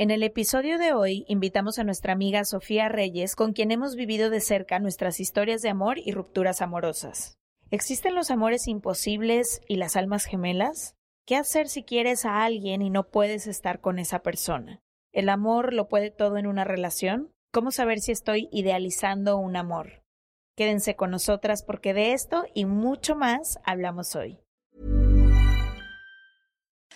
[0.00, 4.30] En el episodio de hoy invitamos a nuestra amiga Sofía Reyes, con quien hemos vivido
[4.30, 7.36] de cerca nuestras historias de amor y rupturas amorosas.
[7.70, 10.96] ¿Existen los amores imposibles y las almas gemelas?
[11.26, 14.80] ¿Qué hacer si quieres a alguien y no puedes estar con esa persona?
[15.12, 17.34] ¿El amor lo puede todo en una relación?
[17.52, 20.02] ¿Cómo saber si estoy idealizando un amor?
[20.56, 24.40] Quédense con nosotras porque de esto y mucho más hablamos hoy.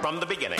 [0.00, 0.59] From the beginning.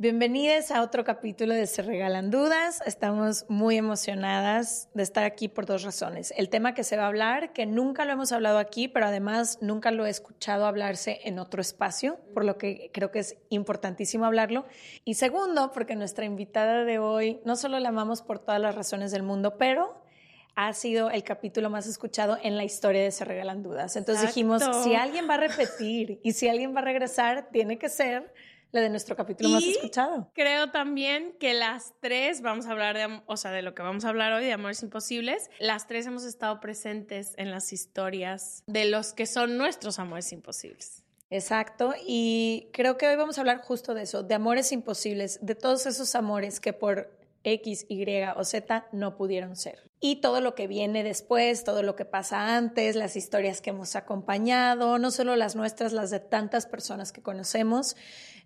[0.00, 2.80] Bienvenidos a otro capítulo de Se Regalan Dudas.
[2.86, 6.32] Estamos muy emocionadas de estar aquí por dos razones.
[6.36, 9.58] El tema que se va a hablar, que nunca lo hemos hablado aquí, pero además
[9.60, 14.24] nunca lo he escuchado hablarse en otro espacio, por lo que creo que es importantísimo
[14.24, 14.66] hablarlo.
[15.04, 19.10] Y segundo, porque nuestra invitada de hoy no solo la amamos por todas las razones
[19.10, 20.00] del mundo, pero
[20.54, 23.96] ha sido el capítulo más escuchado en la historia de Se Regalan Dudas.
[23.96, 24.84] Entonces dijimos, Exacto.
[24.84, 28.32] si alguien va a repetir y si alguien va a regresar, tiene que ser
[28.72, 30.30] la de nuestro capítulo más Y escuchado.
[30.34, 34.04] Creo también que las tres, vamos a hablar de, o sea, de lo que vamos
[34.04, 38.84] a hablar hoy, de Amores Imposibles, las tres hemos estado presentes en las historias de
[38.84, 41.04] los que son nuestros amores imposibles.
[41.30, 45.54] Exacto, y creo que hoy vamos a hablar justo de eso, de amores imposibles, de
[45.54, 48.04] todos esos amores que por X, Y
[48.36, 49.88] o Z no pudieron ser.
[50.00, 53.96] Y todo lo que viene después, todo lo que pasa antes, las historias que hemos
[53.96, 57.96] acompañado, no solo las nuestras, las de tantas personas que conocemos.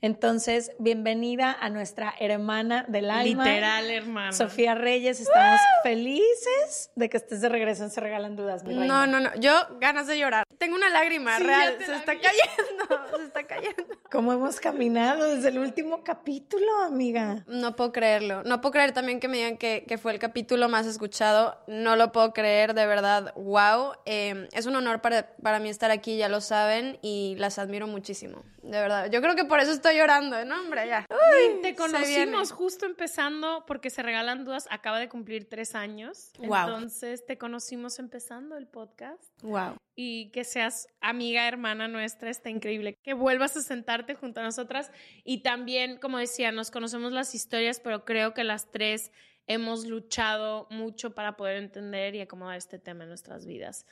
[0.05, 3.45] Entonces, bienvenida a nuestra hermana del alma.
[3.45, 4.33] Literal, hermano.
[4.33, 8.65] Sofía Reyes, estamos felices de que estés de regreso en Se Regalan Dudas.
[8.65, 9.07] mi No, reina.
[9.07, 9.31] no, no.
[9.37, 10.45] Yo ganas de llorar.
[10.59, 11.73] Tengo una lágrima Sí, real.
[11.75, 12.19] ya te Se la está vi.
[12.21, 13.17] cayendo.
[13.17, 13.85] Se está cayendo.
[14.11, 17.45] ¿Cómo hemos caminado desde el último capítulo, amiga?
[17.47, 18.43] No puedo creerlo.
[18.43, 21.63] No puedo creer también que me digan que, que fue el capítulo más escuchado.
[21.69, 23.33] No lo puedo creer, de verdad.
[23.37, 23.93] Wow.
[24.05, 27.87] Eh, es un honor para, para mí estar aquí, ya lo saben, y las admiro
[27.87, 28.43] muchísimo.
[28.65, 29.09] De verdad.
[29.11, 30.87] Yo creo que por eso estoy llorando, ¿no, hombre?
[30.87, 31.07] Ya.
[31.07, 31.77] Te se viene.
[31.77, 34.67] conocimos justo empezando porque se regalan dudas.
[34.71, 36.33] Acaba de cumplir tres años.
[36.39, 36.69] Guau.
[36.69, 39.23] Entonces te conocimos empezando el podcast.
[39.43, 39.77] Wow.
[39.95, 42.97] Y que seas amiga, hermana nuestra, está increíble.
[43.03, 44.91] Que vuelvas a sentarte junto a nosotras.
[45.25, 49.13] Y también, como decía, nos conocemos las historias, pero creo que las tres
[49.47, 53.87] hemos luchado mucho para poder entender y acomodar este tema en nuestras vidas.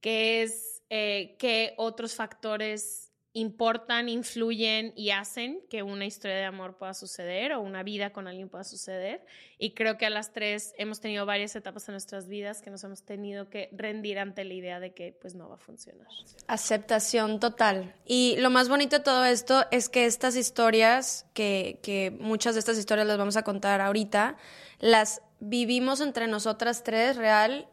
[0.00, 6.76] Que es eh, qué otros factores importan, influyen y hacen que una historia de amor
[6.76, 9.24] pueda suceder o una vida con alguien pueda suceder.
[9.56, 12.82] Y creo que a las tres hemos tenido varias etapas en nuestras vidas que nos
[12.82, 16.08] hemos tenido que rendir ante la idea de que pues no va a funcionar.
[16.48, 17.94] Aceptación total.
[18.04, 22.58] Y lo más bonito de todo esto es que estas historias, que, que muchas de
[22.58, 24.36] estas historias las vamos a contar ahorita,
[24.80, 27.68] las vivimos entre nosotras tres real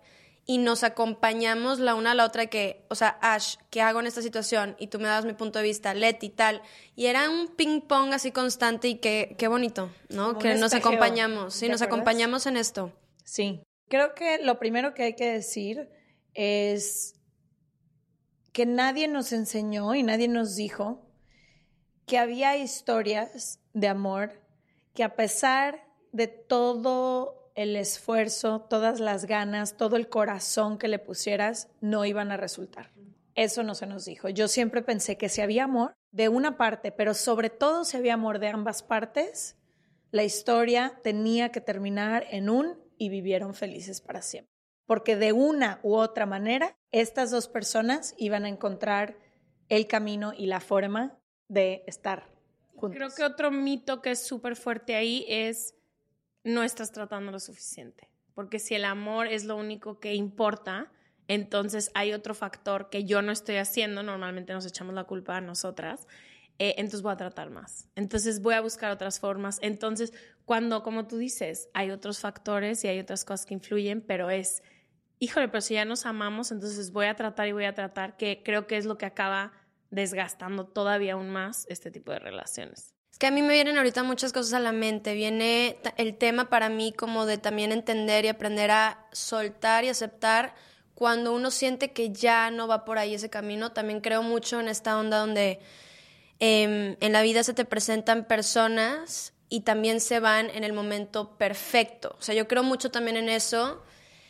[0.49, 4.07] y nos acompañamos la una a la otra que, o sea, Ash, ¿qué hago en
[4.07, 4.77] esta situación?
[4.79, 6.61] Y tú me das mi punto de vista, Leti, tal.
[6.95, 10.39] Y era un ping pong así constante y qué, qué bonito, ¿no?
[10.39, 12.93] que nos acompañamos, sí, nos acompañamos en esto.
[13.25, 15.89] Sí, creo que lo primero que hay que decir
[16.33, 17.15] es
[18.53, 21.05] que nadie nos enseñó y nadie nos dijo
[22.05, 24.41] que había historias de amor
[24.93, 30.99] que a pesar de todo el esfuerzo, todas las ganas, todo el corazón que le
[30.99, 32.91] pusieras, no iban a resultar.
[33.33, 34.29] Eso no se nos dijo.
[34.29, 38.13] Yo siempre pensé que si había amor de una parte, pero sobre todo si había
[38.13, 39.57] amor de ambas partes,
[40.11, 44.53] la historia tenía que terminar en un y vivieron felices para siempre.
[44.85, 49.17] Porque de una u otra manera, estas dos personas iban a encontrar
[49.67, 51.17] el camino y la forma
[51.47, 52.29] de estar
[52.75, 52.97] juntos.
[52.97, 55.73] Creo que otro mito que es súper fuerte ahí es
[56.47, 58.09] no estás tratando lo suficiente.
[58.33, 60.91] Porque si el amor es lo único que importa,
[61.27, 65.41] entonces hay otro factor que yo no estoy haciendo, normalmente nos echamos la culpa a
[65.41, 66.07] nosotras,
[66.59, 67.89] eh, entonces voy a tratar más.
[67.95, 69.59] Entonces voy a buscar otras formas.
[69.61, 70.13] Entonces,
[70.45, 74.63] cuando, como tú dices, hay otros factores y hay otras cosas que influyen, pero es,
[75.19, 78.41] híjole, pero si ya nos amamos, entonces voy a tratar y voy a tratar, que
[78.43, 79.51] creo que es lo que acaba
[79.89, 82.96] desgastando todavía aún más este tipo de relaciones.
[83.17, 85.15] Es que a mí me vienen ahorita muchas cosas a la mente.
[85.15, 90.53] Viene el tema para mí como de también entender y aprender a soltar y aceptar
[90.93, 93.71] cuando uno siente que ya no va por ahí ese camino.
[93.71, 95.59] También creo mucho en esta onda donde
[96.37, 101.39] em, en la vida se te presentan personas y también se van en el momento
[101.39, 102.17] perfecto.
[102.19, 103.81] O sea, yo creo mucho también en eso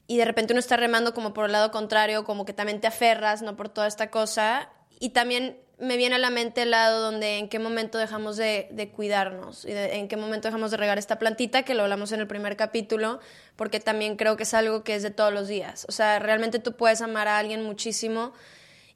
[0.08, 2.88] y de repente uno está remando como por el lado contrario, como que también te
[2.88, 3.58] aferras, ¿no?
[3.58, 4.70] Por toda esta cosa.
[4.98, 8.92] Y también me viene a la mente el lado donde en qué momento dejamos de,
[8.96, 12.28] cuidarnos y en qué momento dejamos de regar esta plantita, que lo hablamos en el
[12.28, 13.20] primer capítulo,
[13.56, 15.86] porque también creo que es algo que es de todos los días.
[15.88, 18.34] O sea, realmente tú puedes amar a alguien muchísimo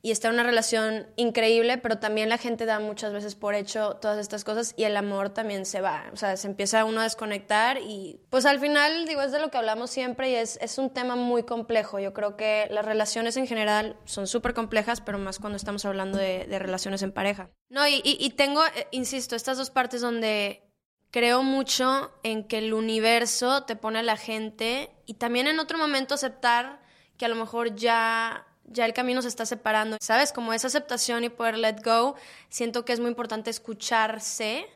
[0.04, 4.18] y está una relación increíble, pero también la gente da muchas veces por hecho todas
[4.18, 7.78] estas cosas y el amor también se va, o sea, se empieza uno a desconectar
[7.78, 10.90] y pues al final, digo, es de lo que hablamos siempre y es, es un
[10.90, 12.00] tema muy complejo.
[12.00, 16.18] Yo creo que las relaciones en general son súper complejas, pero más cuando estamos hablando
[16.18, 17.50] de, relaciones en pareja.
[17.70, 20.64] No, y, y, tengo, eh, insisto, estas dos partes donde
[21.12, 25.78] creo mucho en que el universo te pone a la gente y también en otro
[25.78, 26.82] momento aceptar
[27.18, 30.32] que a lo mejor ya ya el camino se está separando, ¿sabes?
[30.32, 32.16] Como esa aceptación y poder let go,
[32.50, 34.68] siento que es muy importante escucharse.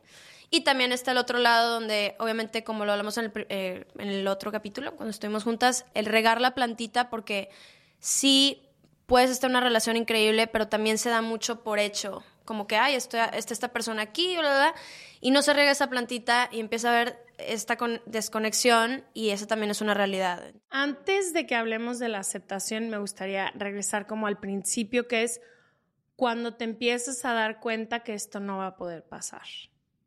[0.51, 4.07] Y también está el otro lado donde, obviamente, como lo hablamos en el, eh, en
[4.07, 7.50] el otro capítulo, cuando estuvimos juntas, el regar la plantita, porque
[8.00, 8.62] sí
[9.06, 12.24] puedes estar en una relación increíble, pero también se da mucho por hecho.
[12.45, 14.75] Como que, ay, está esta persona aquí, bla, bla,
[15.25, 17.75] y no se riega esa plantita y empieza a haber esta
[18.06, 20.54] desconexión y eso también es una realidad.
[20.69, 25.42] Antes de que hablemos de la aceptación, me gustaría regresar como al principio, que es
[26.16, 29.42] cuando te empiezas a dar cuenta que esto no va a poder pasar.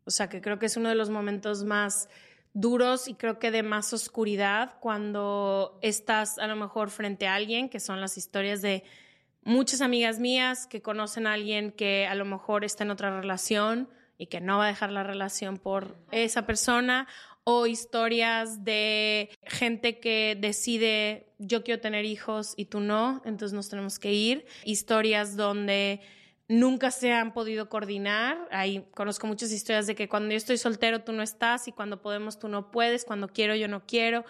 [0.05, 2.09] O sea, que creo que es uno de los momentos más
[2.53, 7.71] duros y creo que de más oscuridad cuando estás a lo mejor frente a alguien,
[7.71, 8.85] que son las historias de
[9.43, 13.89] muchas amigas mías que conocen a alguien que a lo mejor está en otra relación
[14.19, 17.09] y que no va a dejar la relación por esa persona
[17.45, 23.71] o historias de gente que decide yo quiero tener hijos y tú no, entonces nos
[23.71, 26.03] tenemos que ir, historias donde
[26.49, 28.49] nunca se han podido coordinar.
[28.51, 32.03] Ahí conozco muchas historias de que cuando yo estoy soltero tú no estás y cuando
[32.03, 34.25] podemos tú no puedes, cuando quiero yo no quiero.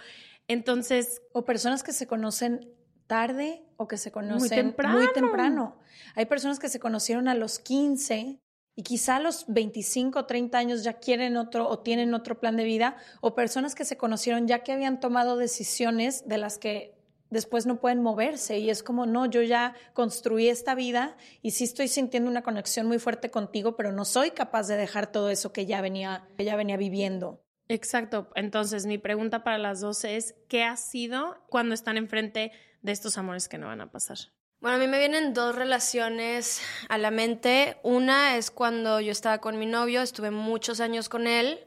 [0.48, 2.72] Entonces, o personas que se conocen
[3.06, 4.98] tarde o que se conocen muy temprano.
[4.98, 5.78] Muy temprano.
[6.14, 8.40] Hay personas que se conocieron a los 15
[8.78, 12.56] y quizá a los 25 o 30 años ya quieren otro o tienen otro plan
[12.56, 16.94] de vida, o personas que se conocieron ya que habían tomado decisiones de las que
[17.28, 21.64] después no pueden moverse y es como, no, yo ya construí esta vida y sí
[21.64, 25.52] estoy sintiendo una conexión muy fuerte contigo, pero no soy capaz de dejar todo eso
[25.52, 27.42] que ya venía, que ya venía viviendo.
[27.66, 28.30] Exacto.
[28.36, 33.18] Entonces, mi pregunta para las dos es, ¿qué ha sido cuando están enfrente de estos
[33.18, 34.18] amores que no van a pasar?
[34.60, 37.78] Bueno, a mí me vienen dos relaciones a la mente.
[37.84, 41.60] Una es cuando yo estaba con mi novio, estuve muchos años con él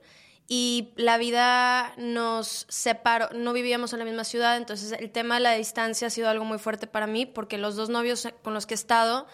[0.45, 5.39] y la vida nos separó, no vivíamos en la misma ciudad, entonces el tema de
[5.39, 8.65] la distancia ha sido algo muy fuerte para mí porque los dos novios con los
[8.65, 9.25] que he estado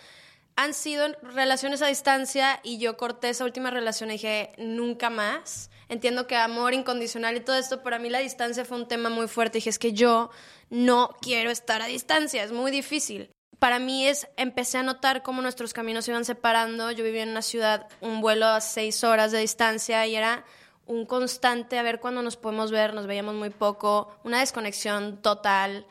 [0.55, 5.71] han sido relaciones a distancia y yo corté esa última relación y dije, nunca más.
[5.89, 9.09] Entiendo que amor incondicional y todo esto, pero a mí la distancia fue un tema
[9.09, 9.57] muy fuerte.
[9.57, 10.29] dije, es que yo
[10.69, 13.31] no quiero estar a distancia, es muy difícil.
[13.59, 16.91] Para mí es, empecé a notar cómo nuestros caminos se iban separando.
[16.91, 20.45] Yo vivía en una ciudad, un vuelo a seis horas de distancia y era
[20.85, 25.85] un constante a ver cuándo nos podemos ver, nos veíamos muy poco, una desconexión total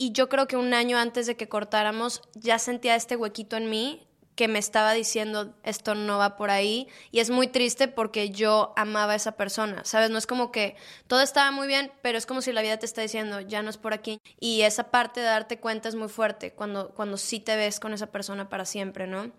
[0.00, 3.68] y yo creo que un año antes de que cortáramos ya sentía este huequito en
[3.68, 8.30] mí que me estaba diciendo esto no va por ahí y es muy triste porque
[8.30, 10.10] yo amaba a esa persona, ¿sabes?
[10.10, 12.86] No es como que todo estaba muy bien, pero es como si la vida te
[12.86, 16.08] está diciendo ya no es por aquí y esa parte de darte cuenta es muy
[16.08, 19.30] fuerte cuando, cuando sí te ves con esa persona para siempre, ¿no?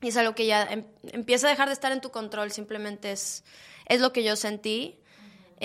[0.00, 3.12] Y es algo que ya em, empieza a dejar de estar en tu control, simplemente
[3.12, 3.44] es,
[3.86, 5.00] es lo que yo sentí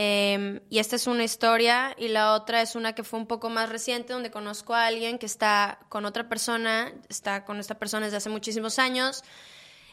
[0.01, 3.50] Em, y esta es una historia y la otra es una que fue un poco
[3.50, 8.06] más reciente, donde conozco a alguien que está con otra persona, está con esta persona
[8.06, 9.25] desde hace muchísimos años,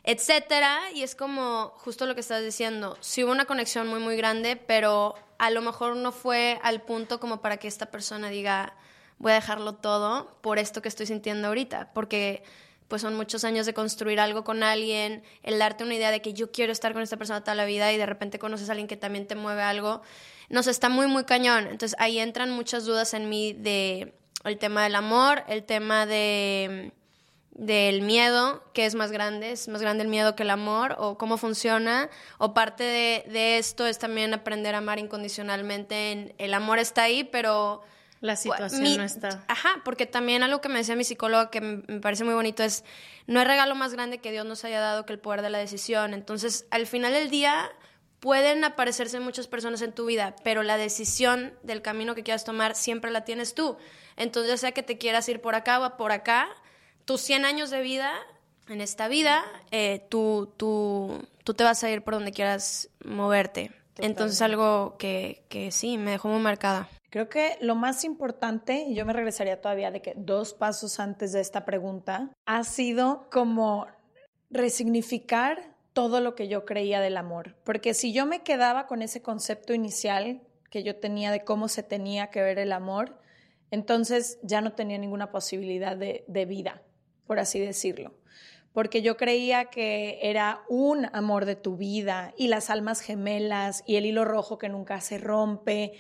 [0.05, 0.79] etcétera.
[0.95, 2.97] Y es como justo lo que estás diciendo.
[3.01, 7.19] Sí hubo una conexión muy, muy grande, pero a lo mejor no fue al punto
[7.19, 8.77] como para que esta persona diga,
[9.19, 11.91] voy a dejarlo todo por esto que estoy sintiendo ahorita.
[11.93, 12.45] Porque
[12.89, 16.33] pues son muchos años de construir algo con alguien, el darte una idea de que
[16.33, 18.89] yo quiero estar con esta persona toda la vida y de repente conoces a alguien
[18.89, 20.03] que también te mueve algo,
[20.49, 21.65] nos está muy, muy cañón.
[21.65, 24.15] Entonces ahí entran muchas dudas en mí de
[24.45, 26.93] el tema del amor, el tema de
[27.57, 31.17] del miedo, que es más grande, es más grande el miedo que el amor, o
[31.17, 36.35] cómo funciona, o parte de, de esto es también aprender a amar incondicionalmente.
[36.37, 37.83] el amor está ahí, pero
[38.27, 39.45] la situación no está.
[39.49, 42.85] Ajá, porque también algo que me decía mi psicóloga que me parece muy bonito es,
[43.27, 45.59] no hay regalo más grande que Dios nos haya dado que el poder de la
[45.59, 46.13] decisión.
[46.13, 47.71] Entonces, al final del día,
[48.21, 52.75] pueden aparecerse muchas personas en tu vida, pero la decisión del camino que quieras tomar
[52.75, 53.77] siempre la tienes tú.
[54.17, 56.49] Entonces, ya sea que te quieras ir por acá o por acá,
[57.05, 58.13] tus 100 años de vida,
[58.69, 63.71] en esta vida, eh, tú, tú, tú te vas a ir por donde quieras moverte.
[63.99, 66.89] Entonces, algo que, que sí, me dejó muy marcada.
[67.11, 71.33] Creo que lo más importante, y yo me regresaría todavía de que dos pasos antes
[71.33, 73.87] de esta pregunta, ha sido como
[74.51, 77.57] resignificar todo lo que yo creía del amor.
[77.65, 81.83] Porque si yo me quedaba con ese concepto inicial que yo tenía de cómo se
[81.83, 83.19] tenía que ver el amor,
[83.71, 86.83] entonces ya no tenía ninguna posibilidad de, de vida,
[87.27, 88.13] por así decirlo
[88.77, 93.97] porque yo creía que era un amor de tu vida y las almas gemelas y
[93.97, 95.95] el hilo rojo que nunca se rompe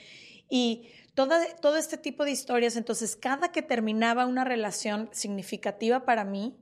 [0.48, 2.76] y todo este tipo de historias.
[2.76, 6.56] Entonces, cada que terminaba una relación significativa para mí,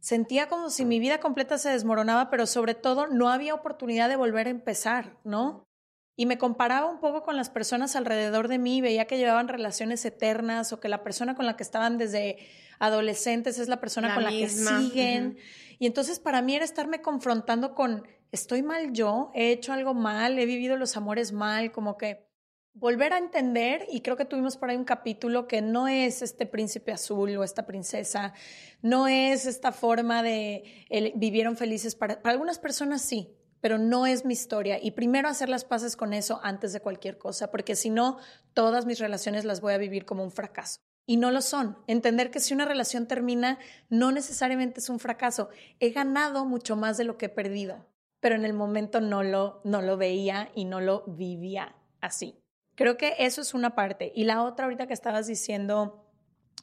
[0.00, 4.16] sentía como si mi vida completa se desmoronaba, pero sobre todo no había oportunidad de
[4.16, 5.66] volver a empezar, ¿no?
[6.16, 10.04] Y me comparaba un poco con las personas alrededor de mí, veía que llevaban relaciones
[10.04, 12.38] eternas o que la persona con la que estaban desde
[12.78, 15.38] adolescentes es la persona con la que siguen.
[15.78, 20.38] Y entonces para mí era estarme confrontando con, estoy mal yo, he hecho algo mal,
[20.38, 22.29] he vivido los amores mal, como que
[22.74, 26.46] volver a entender, y creo que tuvimos por ahí un capítulo que no es este
[26.46, 28.32] príncipe azul o esta princesa,
[28.82, 30.86] no es esta forma de
[31.16, 34.78] vivieron felices, para, para algunas personas sí, pero no es mi historia.
[34.82, 38.18] Y primero hacer las paces con eso antes de cualquier cosa, porque si no,
[38.54, 40.80] todas mis relaciones las voy a vivir como un fracaso.
[41.06, 41.76] Y no lo son.
[41.86, 43.58] Entender que si una relación termina,
[43.88, 45.48] no necesariamente es un fracaso.
[45.80, 47.86] He ganado mucho más de lo que he perdido,
[48.20, 52.40] pero en el momento no lo, no lo veía y no lo vivía así.
[52.80, 54.10] Creo que eso es una parte.
[54.14, 56.02] Y la otra, ahorita que estabas diciendo,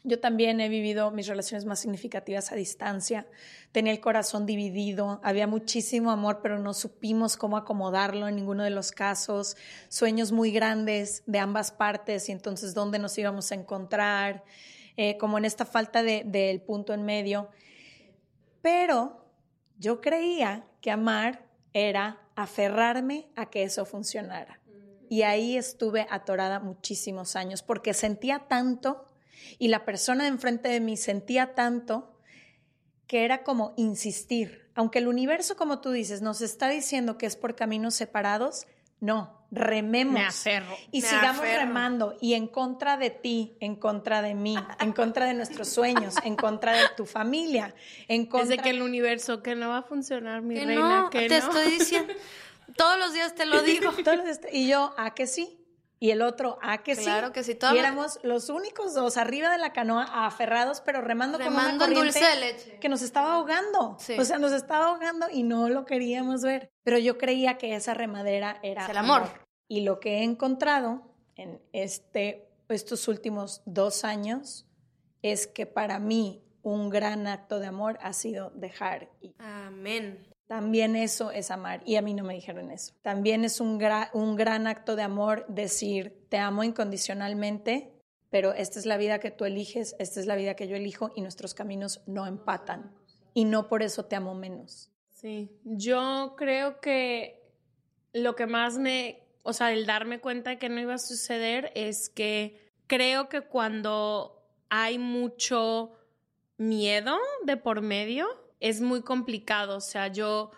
[0.03, 3.27] yo también he vivido mis relaciones más significativas a distancia.
[3.71, 8.71] Tenía el corazón dividido, había muchísimo amor, pero no supimos cómo acomodarlo en ninguno de
[8.71, 9.57] los casos.
[9.89, 14.43] Sueños muy grandes de ambas partes y entonces dónde nos íbamos a encontrar,
[14.95, 17.51] eh, como en esta falta del de, punto en medio.
[18.63, 19.23] Pero
[19.77, 24.56] yo creía que amar era aferrarme a que eso funcionara.
[25.09, 29.05] Y ahí estuve atorada muchísimos años porque sentía tanto
[29.59, 32.13] y la persona de enfrente de mí sentía tanto
[33.07, 34.69] que era como insistir.
[34.75, 38.67] Aunque el universo, como tú dices, nos está diciendo que es por caminos separados,
[38.99, 40.13] no, rememos.
[40.13, 40.75] Me aferro.
[40.91, 45.33] Y sigamos remando y en contra de ti, en contra de mí, en contra de
[45.33, 47.73] nuestros sueños, en contra de tu familia,
[48.07, 48.57] en contra...
[48.57, 51.71] de que el universo, que no va a funcionar, mi reina, no, que te estoy
[51.71, 52.13] diciendo...
[52.77, 53.91] Todos los días te lo digo.
[54.51, 55.63] y yo, ¿a que sí?
[55.99, 57.05] Y el otro, ¿a que sí?
[57.05, 57.57] Claro que sí.
[57.73, 61.95] y éramos los únicos dos arriba de la canoa, aferrados, pero remando, con una corriente
[61.95, 62.79] dulce de leche.
[62.79, 63.97] que nos estaba ahogando.
[63.97, 66.69] O sea, nos estaba ahogando y no lo queríamos ver.
[66.83, 69.23] Pero yo creía que esa remadera era el amor.
[69.67, 71.01] Y lo que he encontrado
[71.35, 74.67] en este, estos últimos dos años
[75.23, 79.09] es que para mí un gran acto de amor ha sido dejar.
[79.39, 80.27] Amén.
[80.47, 81.81] También eso es amar.
[81.85, 82.93] Y a mí no me dijeron eso.
[83.01, 83.79] También es un,
[84.13, 87.91] un gran acto de amor decir, te amo incondicionalmente,
[88.29, 91.11] pero esta es la vida que tú eliges, esta es la vida que yo elijo
[91.15, 92.95] y nuestros caminos no empatan.
[93.33, 94.89] Y no por eso te amo menos.
[95.09, 97.43] Sí, yo creo que
[98.13, 101.71] lo que más me, o sea, el darme cuenta de que no iba a suceder
[101.75, 105.93] es que creo que cuando hay mucho
[106.57, 108.27] miedo de por medio,
[108.59, 109.77] es muy complicado.
[109.77, 110.51] O sea, yo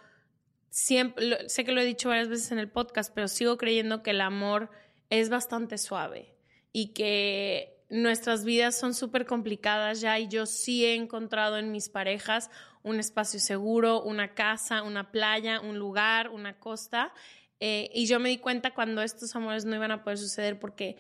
[0.70, 4.12] siempre, sé que lo he dicho varias veces en el podcast, pero sigo creyendo que
[4.12, 4.70] el amor
[5.10, 6.36] es bastante suave
[6.72, 11.90] y que nuestras vidas son súper complicadas ya y yo sí he encontrado en mis
[11.90, 12.52] parejas
[12.84, 17.14] un espacio seguro, una casa, una playa, un lugar, una costa.
[17.60, 20.98] Eh, y yo me di cuenta cuando estos amores no iban a poder suceder porque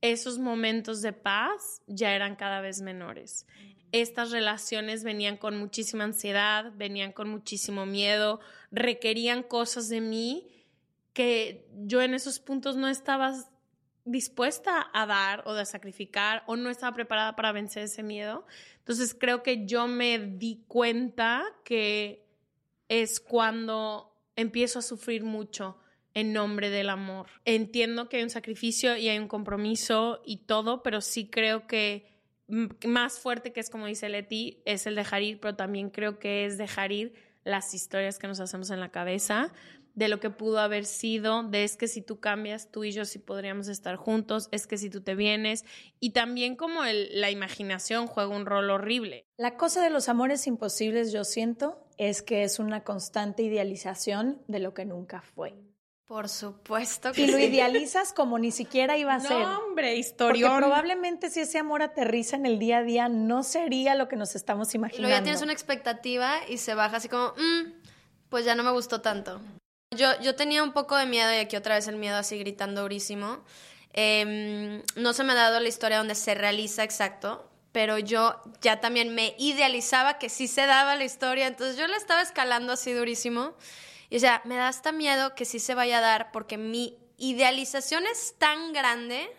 [0.00, 3.46] esos momentos de paz ya eran cada vez menores.
[3.92, 10.46] Estas relaciones venían con muchísima ansiedad, venían con muchísimo miedo, requerían cosas de mí
[11.12, 13.34] que yo en esos puntos no estaba
[14.04, 18.46] dispuesta a dar o de sacrificar o no estaba preparada para vencer ese miedo.
[18.78, 22.26] Entonces creo que yo me di cuenta que
[22.88, 25.78] es cuando empiezo a sufrir mucho
[26.14, 27.28] en nombre del amor.
[27.44, 32.19] Entiendo que hay un sacrificio y hay un compromiso y todo, pero sí creo que
[32.86, 36.44] más fuerte que es como dice Leti es el dejar ir, pero también creo que
[36.44, 37.14] es dejar ir
[37.44, 39.52] las historias que nos hacemos en la cabeza,
[39.94, 43.04] de lo que pudo haber sido, de es que si tú cambias, tú y yo
[43.04, 45.64] sí podríamos estar juntos, es que si tú te vienes,
[45.98, 49.26] y también como la imaginación juega un rol horrible.
[49.36, 54.60] La cosa de los amores imposibles, yo siento, es que es una constante idealización de
[54.60, 55.54] lo que nunca fue.
[56.10, 59.30] Por supuesto que Y lo idealizas como ni siquiera iba a ser.
[59.30, 60.48] No, hombre, historia.
[60.48, 64.16] Porque probablemente si ese amor aterriza en el día a día, no sería lo que
[64.16, 65.06] nos estamos imaginando.
[65.06, 67.74] Y luego ya tienes una expectativa y se baja así como, mm,
[68.28, 69.40] pues ya no me gustó tanto.
[69.96, 72.82] Yo, yo tenía un poco de miedo y aquí otra vez el miedo así gritando
[72.82, 73.44] durísimo.
[73.92, 78.80] Em, no se me ha dado la historia donde se realiza exacto, pero yo ya
[78.80, 82.92] también me idealizaba que sí se daba la historia, entonces yo la estaba escalando así
[82.92, 83.54] durísimo.
[84.10, 86.98] Y o sea, me da hasta miedo que sí se vaya a dar porque mi
[87.16, 89.30] idealización es tan grande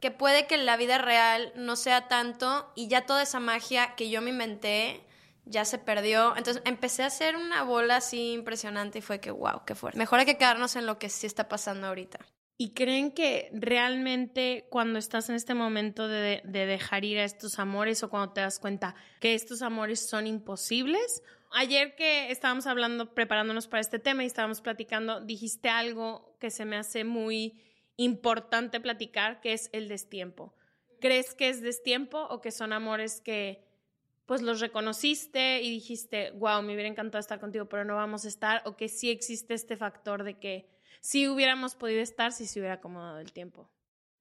[0.00, 4.10] que puede que la vida real no sea tanto y ya toda esa magia que
[4.10, 5.04] yo me inventé
[5.46, 6.36] ya se perdió.
[6.36, 9.98] Entonces empecé a hacer una bola así impresionante y fue que, wow, qué fuerte.
[9.98, 12.18] Mejor hay que quedarnos en lo que sí está pasando ahorita.
[12.56, 17.58] ¿Y creen que realmente cuando estás en este momento de, de, dejar ir a estos
[17.58, 21.22] amores o cuando te das cuenta que estos amores son imposibles?
[21.56, 26.64] Ayer que estábamos hablando, preparándonos para este tema y estábamos platicando, dijiste algo que se
[26.64, 27.62] me hace muy
[27.96, 30.52] importante platicar, que es el destiempo.
[31.00, 33.62] ¿Crees que es destiempo o que son amores que
[34.26, 38.28] pues los reconociste y dijiste, wow, me hubiera encantado estar contigo, pero no vamos a
[38.28, 40.66] estar, o que sí existe este factor de que
[41.00, 43.70] sí hubiéramos podido estar si se hubiera acomodado el tiempo.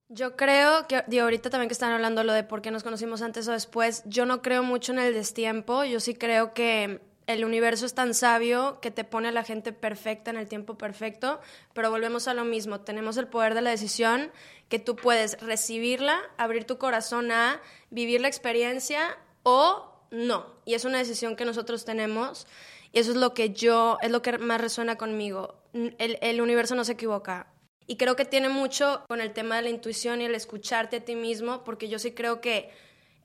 [0.08, 3.24] Yo creo que, de ahorita también que están hablando lo de por qué nos conocimos
[3.24, 7.02] antes o después, yo no creo mucho en el destiempo, yo sí creo que
[7.34, 10.78] el universo es tan sabio que te pone a la gente perfecta en el tiempo
[10.78, 11.42] perfecto,
[11.74, 14.32] pero volvemos a lo mismo, tenemos el poder de la decisión
[14.70, 20.56] que tú puedes recibirla, abrir tu corazón a vivir la experiencia o no.
[20.66, 22.48] Y es una decisión que nosotros tenemos
[22.92, 25.62] y eso es lo que yo, es lo que más resuena conmigo.
[25.74, 27.48] El, el universo no se equivoca.
[27.88, 31.06] Y creo que tiene mucho con el tema de la intuición y el escucharte a
[31.06, 32.70] ti mismo, porque yo sí creo que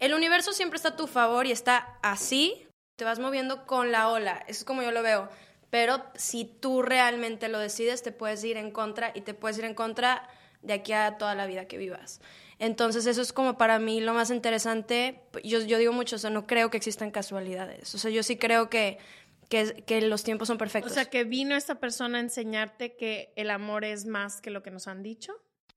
[0.00, 2.67] el universo siempre está a tu favor y está así,
[2.98, 5.28] te vas moviendo con la ola, eso es como yo lo veo.
[5.70, 9.64] Pero si tú realmente lo decides, te puedes ir en contra y te puedes ir
[9.64, 10.28] en contra
[10.62, 12.20] de aquí a toda la vida que vivas.
[12.58, 15.20] Entonces eso es como para mí lo más interesante.
[15.44, 17.94] Yo, yo digo mucho, o sea, no creo que existan casualidades.
[17.94, 18.98] O sea, yo sí creo que,
[19.48, 20.90] que, que los tiempos son perfectos.
[20.90, 24.64] O sea, que vino esta persona a enseñarte que el amor es más que lo
[24.64, 25.34] que nos han dicho.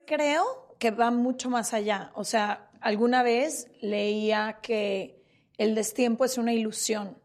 [0.08, 2.12] Creo que va mucho más allá.
[2.16, 5.21] O sea, alguna vez leía que
[5.63, 7.17] el destiempo es una ilusión.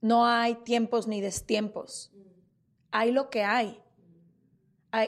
[0.00, 2.12] No hay tiempos ni destiempos.
[2.90, 3.80] Hay lo que hay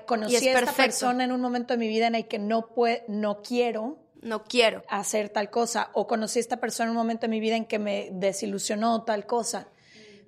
[0.05, 3.05] conocí a esta persona en un momento de mi vida en el que no, puede,
[3.09, 7.23] no quiero no quiero hacer tal cosa o conocí a esta persona en un momento
[7.23, 9.69] de mi vida en que me desilusionó tal cosa.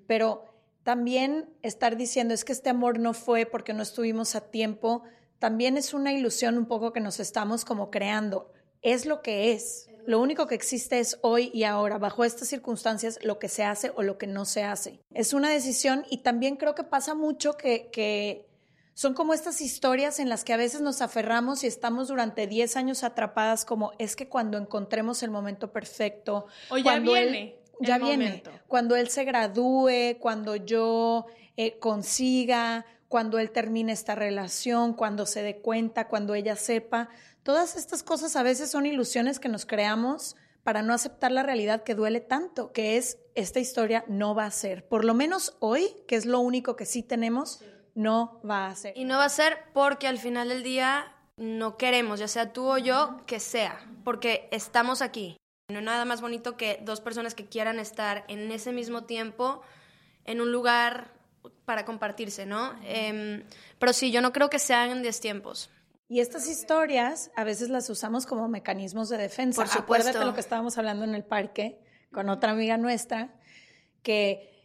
[0.06, 0.44] Pero
[0.84, 5.02] también estar diciendo es que este amor no fue porque no estuvimos a tiempo,
[5.40, 8.52] también es una ilusión un poco que nos estamos como creando.
[8.82, 9.87] Es lo que es.
[10.08, 11.98] Lo único que existe es hoy y ahora.
[11.98, 15.00] Bajo estas circunstancias, lo que se hace o lo que no se hace.
[15.12, 18.46] Es una decisión y también creo que pasa mucho que, que
[18.94, 22.76] son como estas historias en las que a veces nos aferramos y estamos durante 10
[22.76, 27.58] años atrapadas como es que cuando encontremos el momento perfecto, o ya viene.
[27.78, 28.24] ya El viene.
[28.24, 28.50] momento.
[28.66, 31.26] Cuando él se gradúe, cuando yo
[31.58, 37.10] eh, consiga, cuando él termine esta relación, cuando se dé cuenta, cuando ella sepa.
[37.48, 41.82] Todas estas cosas a veces son ilusiones que nos creamos para no aceptar la realidad
[41.82, 44.86] que duele tanto, que es esta historia no va a ser.
[44.86, 48.92] Por lo menos hoy, que es lo único que sí tenemos, no va a ser.
[48.98, 52.66] Y no va a ser porque al final del día no queremos, ya sea tú
[52.66, 55.38] o yo, que sea, porque estamos aquí.
[55.70, 59.62] No hay nada más bonito que dos personas que quieran estar en ese mismo tiempo
[60.26, 61.14] en un lugar
[61.64, 62.78] para compartirse, ¿no?
[62.84, 63.42] Em,
[63.78, 65.70] pero sí, yo no creo que sean en tiempos.
[66.08, 69.60] Y estas historias a veces las usamos como mecanismos de defensa.
[69.60, 70.08] Por supuesto.
[70.08, 71.80] Acuérdate lo que estábamos hablando en el parque
[72.12, 73.34] con otra amiga nuestra,
[74.02, 74.58] que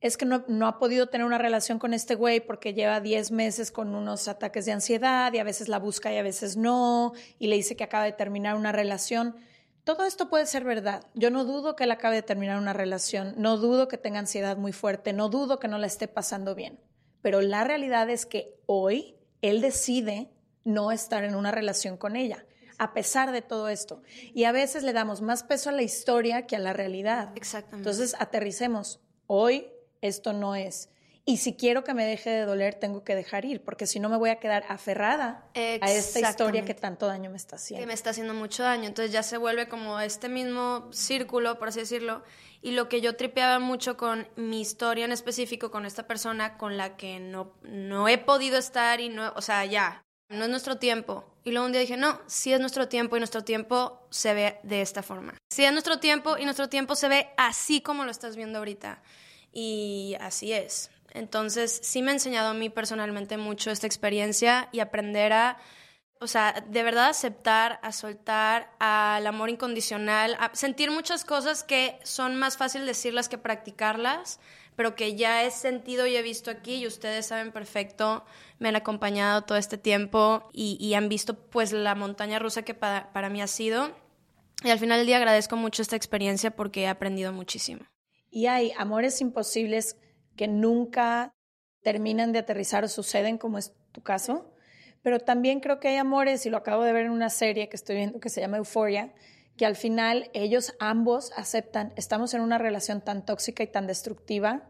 [0.00, 3.30] es que no, no ha podido tener una relación con este güey porque lleva 10
[3.30, 7.12] meses con unos ataques de ansiedad y a veces la busca y a veces no,
[7.38, 9.36] y le dice que acaba de terminar una relación.
[9.84, 11.06] Todo esto puede ser verdad.
[11.14, 14.58] Yo no dudo que él acabe de terminar una relación, no dudo que tenga ansiedad
[14.58, 16.78] muy fuerte, no dudo que no la esté pasando bien.
[17.22, 20.30] Pero la realidad es que hoy él decide
[20.64, 22.44] no estar en una relación con ella,
[22.78, 24.02] a pesar de todo esto.
[24.34, 27.32] Y a veces le damos más peso a la historia que a la realidad.
[27.36, 27.88] Exactamente.
[27.88, 29.00] Entonces, aterricemos.
[29.26, 29.68] Hoy
[30.00, 30.88] esto no es.
[31.26, 34.08] Y si quiero que me deje de doler, tengo que dejar ir, porque si no
[34.08, 37.82] me voy a quedar aferrada a esta historia que tanto daño me está haciendo.
[37.82, 38.88] que me está haciendo mucho daño.
[38.88, 42.24] Entonces ya se vuelve como este mismo círculo, por así decirlo.
[42.62, 46.76] Y lo que yo tripeaba mucho con mi historia en específico, con esta persona con
[46.76, 50.76] la que no, no he podido estar y no, o sea, ya, no es nuestro
[50.78, 51.24] tiempo.
[51.44, 54.60] Y luego un día dije, no, sí es nuestro tiempo y nuestro tiempo se ve
[54.62, 55.34] de esta forma.
[55.50, 59.02] Sí es nuestro tiempo y nuestro tiempo se ve así como lo estás viendo ahorita.
[59.52, 60.90] Y así es.
[61.12, 65.58] Entonces, sí me ha enseñado a mí personalmente mucho esta experiencia y aprender a,
[66.20, 71.98] o sea, de verdad aceptar, a soltar, al amor incondicional, a sentir muchas cosas que
[72.04, 74.38] son más fácil decirlas que practicarlas,
[74.76, 78.24] pero que ya he sentido y he visto aquí y ustedes saben perfecto,
[78.60, 82.74] me han acompañado todo este tiempo y, y han visto pues la montaña rusa que
[82.74, 83.90] para, para mí ha sido.
[84.62, 87.80] Y al final del día agradezco mucho esta experiencia porque he aprendido muchísimo.
[88.30, 89.96] Y hay amores imposibles
[90.36, 91.34] que nunca
[91.82, 94.52] terminan de aterrizar o suceden, como es tu caso.
[95.02, 97.76] Pero también creo que hay amores, y lo acabo de ver en una serie que
[97.76, 99.14] estoy viendo que se llama Euphoria,
[99.56, 104.68] que al final ellos ambos aceptan, estamos en una relación tan tóxica y tan destructiva,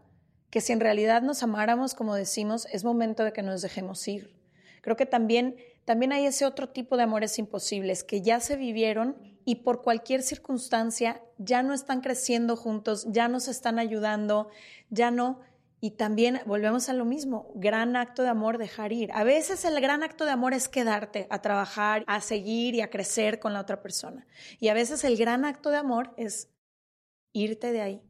[0.50, 4.34] que si en realidad nos amáramos, como decimos, es momento de que nos dejemos ir.
[4.82, 9.16] Creo que también, también hay ese otro tipo de amores imposibles que ya se vivieron
[9.44, 14.48] y por cualquier circunstancia ya no están creciendo juntos, ya no se están ayudando,
[14.90, 15.40] ya no.
[15.82, 19.10] Y también volvemos a lo mismo, gran acto de amor dejar ir.
[19.12, 22.90] A veces el gran acto de amor es quedarte a trabajar, a seguir y a
[22.90, 24.26] crecer con la otra persona.
[24.58, 26.50] Y a veces el gran acto de amor es
[27.32, 28.09] irte de ahí.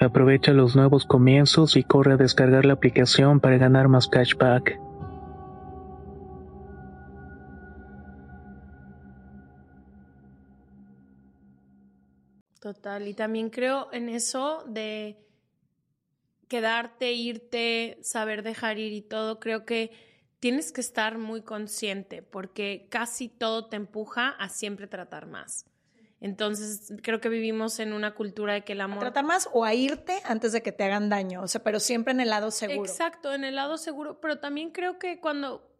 [0.00, 4.78] Aprovecha los nuevos comienzos y corre a descargar la aplicación para ganar más cashback.
[12.60, 15.16] Total, y también creo en eso de
[16.48, 19.92] quedarte, irte, saber dejar ir y todo, creo que
[20.40, 25.66] tienes que estar muy consciente porque casi todo te empuja a siempre tratar más.
[26.20, 28.98] Entonces, creo que vivimos en una cultura de que el amor...
[28.98, 31.78] A tratar más o a irte antes de que te hagan daño, o sea, pero
[31.78, 32.88] siempre en el lado seguro.
[32.88, 35.70] Exacto, en el lado seguro, pero también creo que cuando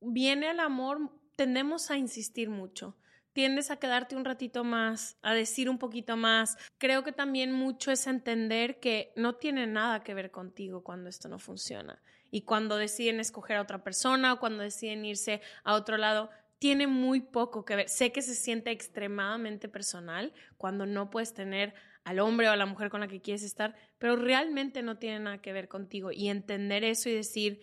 [0.00, 2.96] viene el amor tendemos a insistir mucho.
[3.32, 6.58] Tiendes a quedarte un ratito más, a decir un poquito más.
[6.76, 11.28] Creo que también mucho es entender que no tiene nada que ver contigo cuando esto
[11.28, 12.02] no funciona.
[12.30, 16.30] Y cuando deciden escoger a otra persona o cuando deciden irse a otro lado,
[16.62, 17.88] tiene muy poco que ver.
[17.88, 22.66] Sé que se siente extremadamente personal cuando no puedes tener al hombre o a la
[22.66, 26.12] mujer con la que quieres estar, pero realmente no tiene nada que ver contigo.
[26.12, 27.62] Y entender eso y decir,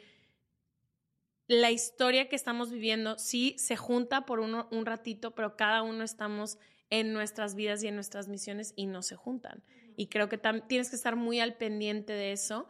[1.47, 6.03] la historia que estamos viviendo sí se junta por uno, un ratito, pero cada uno
[6.03, 6.57] estamos
[6.89, 9.63] en nuestras vidas y en nuestras misiones y no se juntan.
[9.95, 12.67] Y creo que tienes que estar muy al pendiente de eso.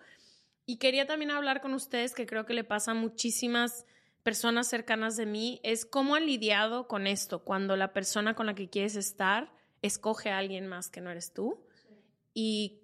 [0.68, 3.88] Y quería también hablar con ustedes, que creo que le pasa a muchísimas
[4.24, 8.56] personas cercanas de mí es cómo han lidiado con esto cuando la persona con la
[8.56, 9.52] que quieres estar
[9.82, 11.64] escoge a alguien más que no eres tú
[12.34, 12.82] y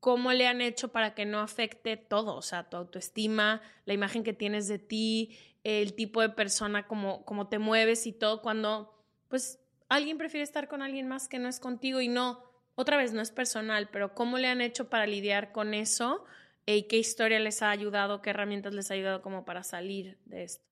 [0.00, 4.22] cómo le han hecho para que no afecte todo, o sea, tu autoestima, la imagen
[4.22, 8.94] que tienes de ti, el tipo de persona, como, como te mueves y todo, cuando
[9.28, 12.44] pues alguien prefiere estar con alguien más que no es contigo y no,
[12.76, 16.24] otra vez no es personal, pero cómo le han hecho para lidiar con eso
[16.66, 20.44] y qué historia les ha ayudado, qué herramientas les ha ayudado como para salir de
[20.44, 20.64] esto.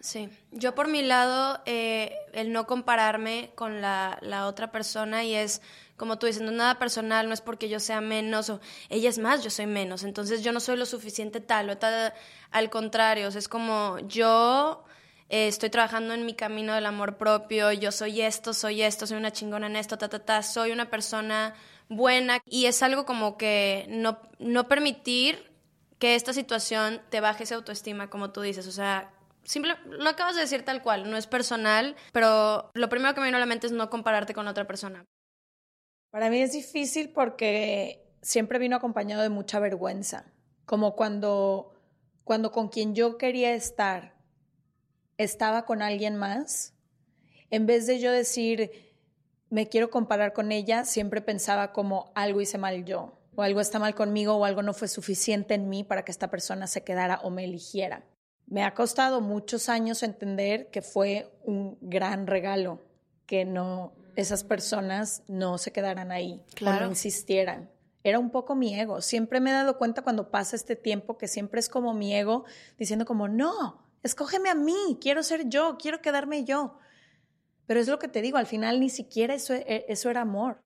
[0.00, 5.34] Sí, yo por mi lado, eh, el no compararme con la, la, otra persona y
[5.34, 5.60] es,
[5.98, 9.18] como tú dices, no nada personal, no es porque yo sea menos o ella es
[9.18, 12.14] más, yo soy menos, entonces yo no soy lo suficiente tal o tal,
[12.50, 14.84] al contrario, es como yo
[15.28, 19.16] eh, estoy trabajando en mi camino del amor propio, yo soy esto, soy esto, soy
[19.18, 21.54] una chingona en esto, ta, ta, ta, soy una persona
[21.88, 22.40] buena.
[22.46, 25.52] Y es algo como que no, no permitir
[26.00, 29.12] que esta situación te baje esa autoestima, como tú dices, o sea,
[29.44, 33.26] Simple, lo acabas de decir tal cual, no es personal, pero lo primero que me
[33.26, 35.04] vino a la mente es no compararte con otra persona.
[36.10, 40.32] Para mí es difícil porque siempre vino acompañado de mucha vergüenza,
[40.66, 41.72] como cuando,
[42.24, 44.20] cuando con quien yo quería estar
[45.16, 46.74] estaba con alguien más,
[47.50, 48.70] en vez de yo decir,
[49.50, 53.78] me quiero comparar con ella, siempre pensaba como algo hice mal yo, o algo está
[53.78, 57.20] mal conmigo, o algo no fue suficiente en mí para que esta persona se quedara
[57.22, 58.04] o me eligiera.
[58.50, 62.84] Me ha costado muchos años entender que fue un gran regalo,
[63.24, 67.70] que no esas personas no se quedaran ahí, no insistieran.
[68.02, 69.00] Era un poco mi ego.
[69.02, 72.44] Siempre me he dado cuenta cuando pasa este tiempo que siempre es como mi ego
[72.76, 76.76] diciendo como, no, escógeme a mí, quiero ser yo, quiero quedarme yo.
[77.66, 80.60] Pero es lo que te digo, al final ni siquiera eso, e, eso era amor.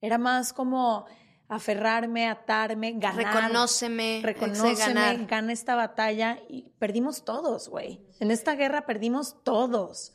[0.00, 1.06] Era más como,
[1.54, 3.34] aferrarme, atarme, ganar.
[3.34, 4.20] Reconóceme.
[4.22, 8.00] Reconóceme, gana esta batalla y perdimos todos, güey.
[8.20, 10.14] En esta guerra perdimos todos.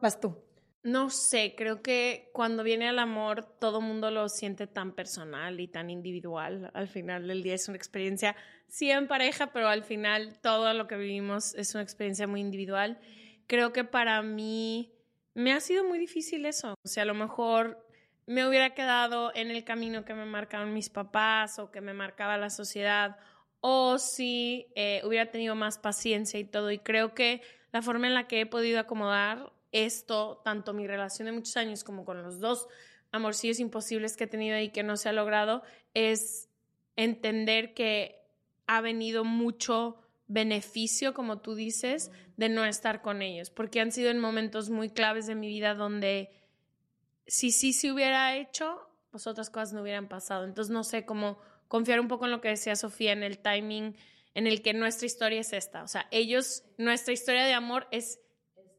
[0.00, 0.42] Vas tú.
[0.82, 5.66] No sé, creo que cuando viene el amor todo mundo lo siente tan personal y
[5.66, 6.70] tan individual.
[6.74, 8.36] Al final del día es una experiencia,
[8.68, 13.00] sí en pareja, pero al final todo lo que vivimos es una experiencia muy individual.
[13.48, 14.92] Creo que para mí
[15.34, 16.74] me ha sido muy difícil eso.
[16.84, 17.84] O sea, a lo mejor
[18.26, 22.36] me hubiera quedado en el camino que me marcaron mis papás o que me marcaba
[22.36, 23.16] la sociedad,
[23.60, 26.70] o si eh, hubiera tenido más paciencia y todo.
[26.70, 31.26] Y creo que la forma en la que he podido acomodar esto, tanto mi relación
[31.26, 32.68] de muchos años como con los dos
[33.12, 35.62] amorcillos imposibles que he tenido y que no se ha logrado,
[35.94, 36.48] es
[36.96, 38.22] entender que
[38.66, 39.96] ha venido mucho
[40.28, 44.90] beneficio, como tú dices, de no estar con ellos, porque han sido en momentos muy
[44.90, 46.30] claves de mi vida donde
[47.26, 50.44] si sí se hubiera hecho, pues otras cosas no hubieran pasado.
[50.44, 53.96] Entonces, no sé cómo confiar un poco en lo que decía Sofía, en el timing
[54.34, 55.82] en el que nuestra historia es esta.
[55.82, 58.20] O sea, ellos, nuestra historia de amor es,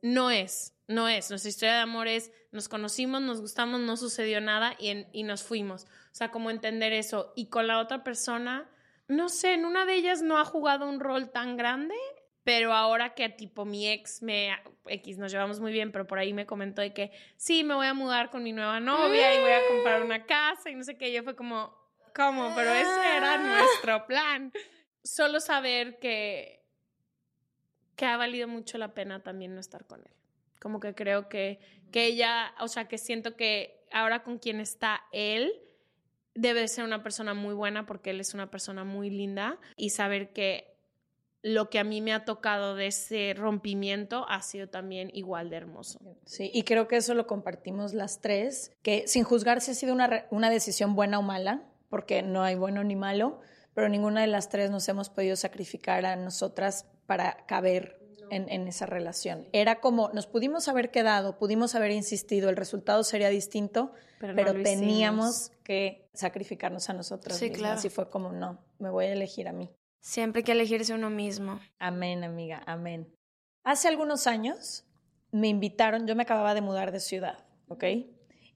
[0.03, 1.29] no es no es.
[1.29, 5.43] Nuestra historia de amor es, nos conocimos, nos gustamos, no sucedió nada y, y nos
[5.43, 5.83] fuimos.
[5.83, 7.33] O sea, como entender eso.
[7.35, 8.69] Y con la otra persona,
[9.07, 11.95] no sé, en una de ellas no ha jugado un rol tan grande,
[12.47, 16.31] pero ahora que tipo mi ex me, X, nos llevamos muy bien, pero por ahí
[16.31, 19.51] me comentó de que sí, me voy a mudar con mi nueva novia y voy
[19.51, 21.77] a comprar una casa y no sé qué, yo fue como,
[22.15, 22.53] ¿cómo?
[22.55, 24.53] Pero ese era nuestro plan.
[25.03, 26.63] Solo saber que,
[27.97, 30.13] que ha valido mucho la pena también no estar con él.
[30.61, 31.59] Como que creo que,
[31.91, 35.51] que ella, o sea, que siento que ahora con quien está él,
[36.33, 39.89] debe de ser una persona muy buena porque él es una persona muy linda y
[39.89, 40.66] saber que
[41.47, 45.55] lo que a mí me ha tocado de ese rompimiento ha sido también igual de
[45.55, 45.99] hermoso.
[46.25, 49.93] Sí, y creo que eso lo compartimos las tres, que sin juzgar si ha sido
[49.93, 53.39] una, una decisión buena o mala, porque no hay bueno ni malo,
[53.73, 57.97] pero ninguna de las tres nos hemos podido sacrificar a nosotras para caber
[58.29, 59.47] en, en, esa relación.
[59.53, 64.53] Era como, nos pudimos haber quedado, pudimos haber insistido, el resultado sería distinto, pero, pero
[64.53, 67.59] no teníamos que sacrificarnos a nosotras Sí, mismas.
[67.59, 67.79] claro.
[67.79, 69.69] Así fue como, no, me voy a elegir a mí.
[70.07, 71.59] Siempre hay que elegirse uno mismo.
[71.79, 73.13] Amén, amiga, amén.
[73.65, 74.85] Hace algunos años
[75.33, 77.83] me invitaron, yo me acababa de mudar de ciudad, ¿ok?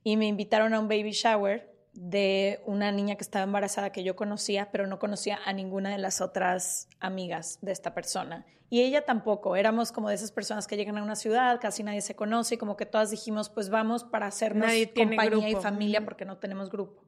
[0.02, 4.16] Y me invitaron a un baby shower de una niña que estaba embarazada que yo
[4.16, 8.46] conocía, pero no conocía a ninguna de las otras amigas de esta persona.
[8.70, 12.00] Y ella tampoco, éramos como de esas personas que llegan a una ciudad, casi nadie
[12.00, 16.24] se conoce y como que todas dijimos, pues vamos para hacernos compañía y familia porque
[16.24, 17.04] no tenemos grupo.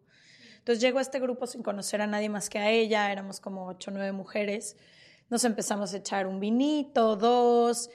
[0.64, 3.68] Entonces llegó a este grupo sin conocer a nadie más que a ella, éramos como
[3.68, 4.78] ocho o nueve mujeres.
[5.30, 7.90] Nos empezamos a echar un vinito, dos,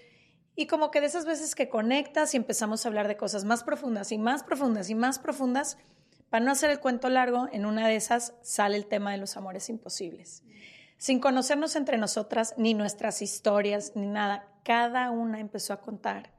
[0.54, 3.64] y como que de esas veces que conectas y empezamos a hablar de cosas más
[3.64, 5.78] profundas y más profundas y más profundas,
[6.28, 9.38] para no hacer el cuento largo, en una de esas sale el tema de los
[9.38, 10.42] amores imposibles.
[10.98, 16.34] Sin conocernos entre nosotras, ni nuestras historias, ni nada, cada una empezó a contar.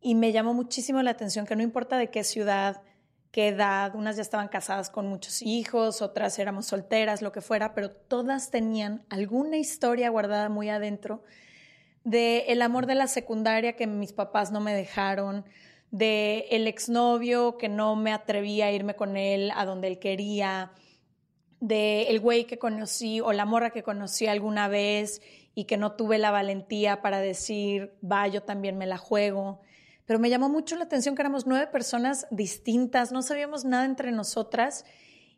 [0.00, 2.82] Y me llamó muchísimo la atención que no importa de qué ciudad,
[3.30, 7.74] qué edad, unas ya estaban casadas con muchos hijos, otras éramos solteras, lo que fuera,
[7.74, 11.22] pero todas tenían alguna historia guardada muy adentro
[12.04, 15.44] de el amor de la secundaria que mis papás no me dejaron,
[15.90, 20.72] de el exnovio que no me atrevía a irme con él a donde él quería,
[21.60, 25.20] de el güey que conocí o la morra que conocí alguna vez
[25.54, 29.60] y que no tuve la valentía para decir, va, yo también me la juego.
[30.08, 34.10] Pero me llamó mucho la atención que éramos nueve personas distintas, no sabíamos nada entre
[34.10, 34.86] nosotras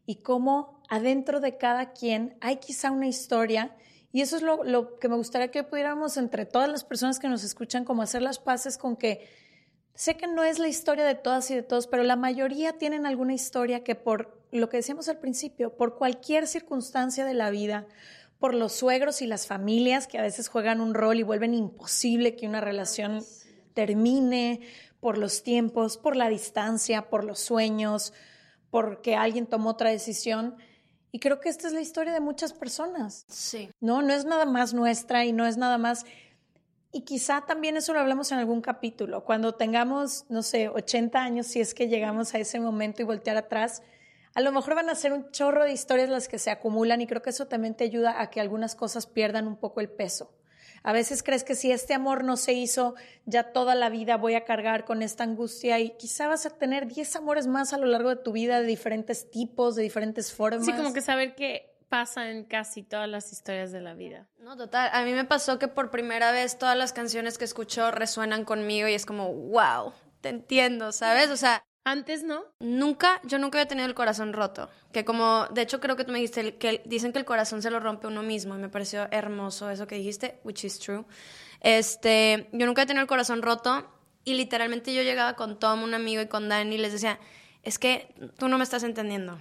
[0.06, 3.74] y cómo adentro de cada quien hay quizá una historia.
[4.12, 7.42] Y eso es lo, que me gustaría que pudiéramos entre todas las personas que nos
[7.42, 9.28] escuchan, como hacer las paces con que
[9.96, 13.06] sé que no es la historia de todas y de todos, pero la mayoría tienen
[13.06, 17.88] alguna historia que por lo que decíamos al principio, por cualquier circunstancia de la vida,
[18.38, 22.36] por los suegros y las familias que a veces juegan un rol y vuelven imposible
[22.36, 23.24] que una relación
[23.74, 24.60] termine,
[25.00, 28.12] por los tiempos, por la distancia, por los sueños,
[28.70, 30.56] porque alguien tomó otra decisión.
[31.12, 33.24] Y creo que esta es la historia de muchas personas.
[33.28, 33.70] Sí.
[33.80, 36.04] No, no es nada más nuestra y no es nada más.
[36.92, 39.24] Y quizá también eso lo hablamos en algún capítulo.
[39.24, 43.36] Cuando tengamos, no sé, 80 años, si es que llegamos a ese momento y voltear
[43.36, 43.82] atrás,
[44.34, 47.06] a lo mejor van a ser un chorro de historias las que se acumulan y
[47.06, 50.32] creo que eso también te ayuda a que algunas cosas pierdan un poco el peso.
[50.82, 52.94] A veces crees que si este amor no se hizo,
[53.26, 56.86] ya toda la vida voy a cargar con esta angustia y quizá vas a tener
[56.86, 60.64] 10 amores más a lo largo de tu vida de diferentes tipos, de diferentes formas.
[60.64, 64.26] Sí, como que saber que pasa en casi todas las historias de la vida.
[64.38, 64.90] No, total.
[64.92, 68.88] A mí me pasó que por primera vez todas las canciones que escucho resuenan conmigo
[68.88, 71.30] y es como, wow, te entiendo, ¿sabes?
[71.30, 72.44] O sea, Antes no.
[72.60, 74.68] nunca, yo nunca había tenido el corazón roto.
[74.92, 77.70] Que como, de hecho creo que tú me dijiste que dicen que el corazón se
[77.70, 81.04] lo rompe uno mismo y me pareció hermoso eso que dijiste, which is true.
[81.60, 83.90] Este, yo nunca he tenido el corazón roto
[84.24, 87.18] y literalmente yo llegaba con Tom, un amigo, y con Dani y les decía,
[87.62, 89.40] es que tú no me estás entendiendo.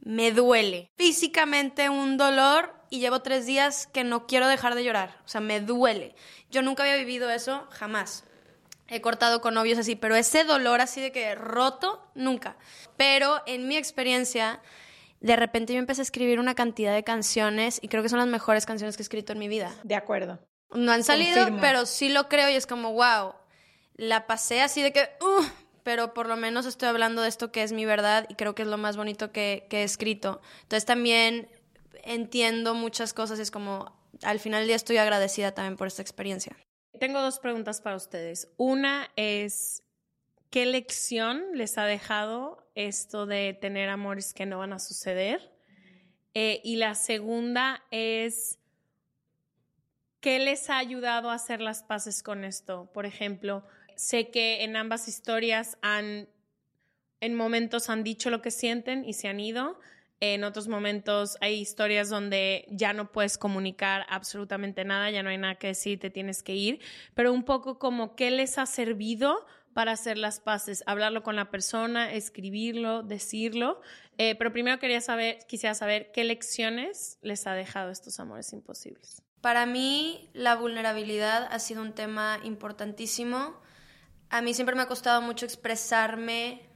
[0.00, 0.90] Me duele.
[0.96, 5.20] Físicamente un dolor y llevo tres días que no quiero dejar de llorar.
[5.24, 6.14] O sea, me duele.
[6.50, 8.24] Yo nunca había vivido eso, jamás.
[8.88, 12.56] He cortado con novios así, pero ese dolor así de que roto, nunca.
[12.96, 14.60] Pero en mi experiencia,
[15.20, 18.28] de repente yo empecé a escribir una cantidad de canciones y creo que son las
[18.28, 19.74] mejores canciones que he escrito en mi vida.
[19.84, 20.38] De acuerdo.
[20.72, 21.60] No han salido, Confirmo.
[21.60, 23.34] pero sí lo creo y es como, wow,
[23.96, 25.44] la pasé así de que, uh,
[25.82, 28.62] pero por lo menos estoy hablando de esto que es mi verdad y creo que
[28.62, 30.40] es lo más bonito que, que he escrito.
[30.62, 31.48] Entonces también
[32.04, 36.02] entiendo muchas cosas y es como, al final del día estoy agradecida también por esta
[36.02, 36.56] experiencia.
[36.98, 38.48] Tengo dos preguntas para ustedes.
[38.56, 39.84] Una es,
[40.50, 45.52] ¿qué lección les ha dejado esto de tener amores que no van a suceder?
[46.34, 48.58] Eh, y la segunda es,
[50.20, 52.90] ¿qué les ha ayudado a hacer las paces con esto?
[52.92, 56.28] Por ejemplo, sé que en ambas historias han,
[57.20, 59.78] en momentos han dicho lo que sienten y se han ido.
[60.20, 65.38] En otros momentos hay historias donde ya no puedes comunicar absolutamente nada, ya no hay
[65.38, 66.80] nada que decir, te tienes que ir,
[67.14, 71.52] pero un poco como qué les ha servido para hacer las paces, hablarlo con la
[71.52, 73.80] persona, escribirlo, decirlo.
[74.16, 79.22] Eh, pero primero quería saber, quisiera saber qué lecciones les ha dejado estos amores imposibles.
[79.40, 83.60] Para mí la vulnerabilidad ha sido un tema importantísimo.
[84.30, 86.68] A mí siempre me ha costado mucho expresarme,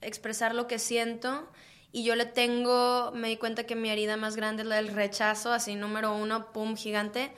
[0.00, 1.52] expresar lo que siento
[1.96, 4.88] y yo le tengo, me di cuenta que mi herida más grande es la del
[4.88, 7.32] rechazo, así número uno, pum, gigante.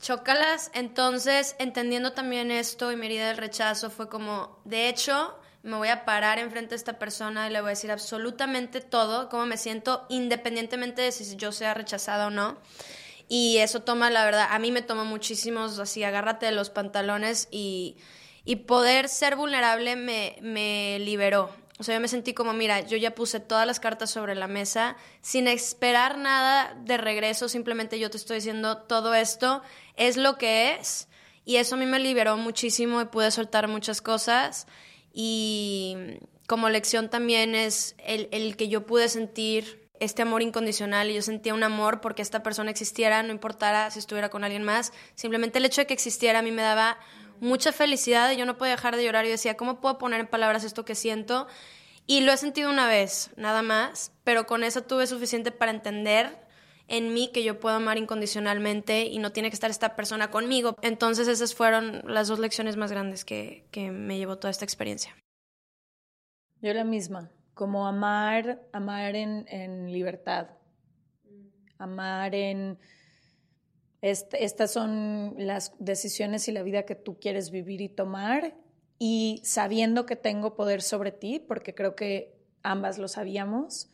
[0.00, 0.70] Chócalas.
[0.72, 5.88] Entonces, entendiendo también esto y mi herida del rechazo, fue como, de hecho, me voy
[5.88, 9.58] a parar enfrente de esta persona y le voy a decir absolutamente todo, cómo me
[9.58, 12.56] siento, independientemente de si yo sea rechazada o no.
[13.28, 17.46] Y eso toma, la verdad, a mí me toma muchísimos, así, agárrate de los pantalones
[17.50, 17.98] y,
[18.46, 21.50] y poder ser vulnerable me, me liberó.
[21.82, 24.46] O sea, yo me sentí como, mira, yo ya puse todas las cartas sobre la
[24.46, 29.62] mesa sin esperar nada de regreso, simplemente yo te estoy diciendo todo esto
[29.96, 31.08] es lo que es.
[31.44, 34.68] Y eso a mí me liberó muchísimo y pude soltar muchas cosas.
[35.12, 35.96] Y
[36.46, 41.22] como lección también es el, el que yo pude sentir este amor incondicional y yo
[41.22, 44.92] sentía un amor porque esta persona existiera, no importara si estuviera con alguien más.
[45.16, 46.96] Simplemente el hecho de que existiera a mí me daba
[47.42, 49.26] mucha felicidad y yo no podía dejar de llorar.
[49.26, 51.48] y decía, ¿cómo puedo poner en palabras esto que siento?
[52.06, 56.38] Y lo he sentido una vez, nada más, pero con eso tuve suficiente para entender
[56.88, 60.76] en mí que yo puedo amar incondicionalmente y no tiene que estar esta persona conmigo.
[60.82, 65.16] Entonces esas fueron las dos lecciones más grandes que, que me llevó toda esta experiencia.
[66.60, 70.48] Yo la misma, como amar, amar en, en libertad,
[71.78, 72.78] amar en
[74.02, 78.54] estas son las decisiones y la vida que tú quieres vivir y tomar
[78.98, 83.90] y sabiendo que tengo poder sobre ti, porque creo que ambas lo sabíamos,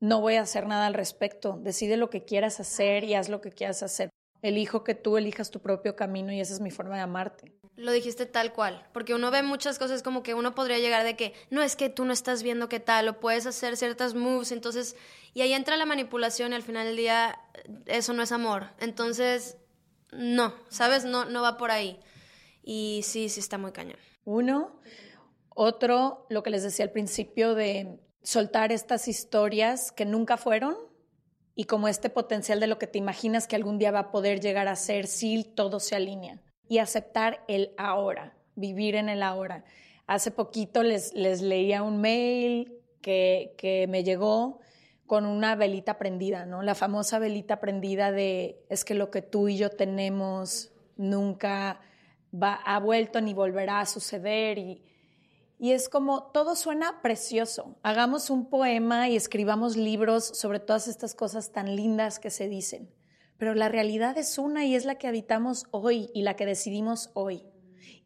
[0.00, 1.58] no voy a hacer nada al respecto.
[1.62, 4.10] Decide lo que quieras hacer y haz lo que quieras hacer.
[4.42, 7.52] Elijo que tú elijas tu propio camino y esa es mi forma de amarte.
[7.74, 11.16] Lo dijiste tal cual, porque uno ve muchas cosas como que uno podría llegar de
[11.16, 14.50] que no es que tú no estás viendo qué tal o puedes hacer ciertas moves,
[14.50, 14.96] entonces
[15.38, 17.38] y ahí entra la manipulación y al final del día
[17.86, 18.70] eso no es amor.
[18.80, 19.56] Entonces,
[20.10, 21.04] no, ¿sabes?
[21.04, 22.00] No no va por ahí.
[22.60, 24.00] Y sí, sí está muy cañón.
[24.24, 24.80] Uno,
[25.54, 30.76] otro, lo que les decía al principio de soltar estas historias que nunca fueron
[31.54, 34.40] y como este potencial de lo que te imaginas que algún día va a poder
[34.40, 39.64] llegar a ser si todo se alinea y aceptar el ahora, vivir en el ahora.
[40.08, 44.58] Hace poquito les, les leía un mail que, que me llegó
[45.08, 46.62] con una velita prendida, ¿no?
[46.62, 51.80] La famosa velita prendida de es que lo que tú y yo tenemos nunca
[52.32, 54.84] va, ha vuelto ni volverá a suceder y,
[55.58, 57.76] y es como todo suena precioso.
[57.82, 62.96] Hagamos un poema y escribamos libros sobre todas estas cosas tan lindas que se dicen
[63.38, 67.10] pero la realidad es una y es la que habitamos hoy y la que decidimos
[67.14, 67.44] hoy.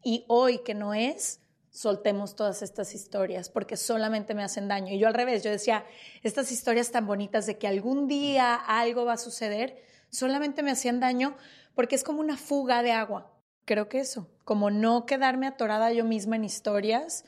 [0.03, 1.41] Y hoy que no es,
[1.73, 4.93] soltemos todas estas historias porque solamente me hacen daño.
[4.93, 5.85] Y yo al revés, yo decía,
[6.21, 10.99] estas historias tan bonitas de que algún día algo va a suceder, solamente me hacían
[10.99, 11.35] daño
[11.73, 13.33] porque es como una fuga de agua.
[13.65, 17.25] Creo que eso, como no quedarme atorada yo misma en historias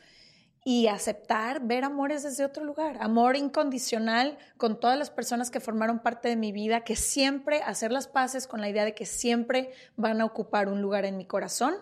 [0.63, 5.99] y aceptar ver amores desde otro lugar, amor incondicional con todas las personas que formaron
[5.99, 9.71] parte de mi vida, que siempre hacer las paces con la idea de que siempre
[9.95, 11.75] van a ocupar un lugar en mi corazón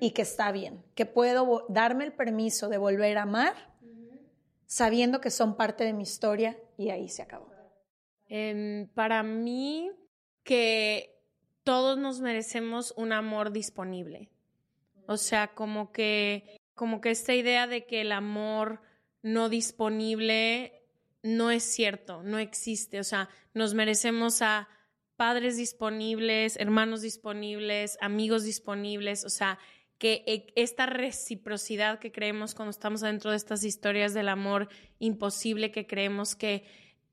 [0.00, 3.54] y que está bien, que puedo darme el permiso de volver a amar
[4.66, 7.50] sabiendo que son parte de mi historia y ahí se acabó.
[8.28, 9.90] Em, para mí,
[10.44, 11.20] que
[11.64, 14.30] todos nos merecemos un amor disponible.
[15.06, 18.80] O sea, como que como que esta idea de que el amor
[19.22, 20.82] no disponible
[21.22, 23.00] no es cierto, no existe.
[23.00, 24.66] O sea, nos merecemos a
[25.16, 29.58] padres disponibles, hermanos disponibles, amigos disponibles, o sea,
[30.00, 35.70] que e, esta reciprocidad que creemos cuando estamos dentro de estas historias del amor imposible,
[35.70, 36.64] que creemos que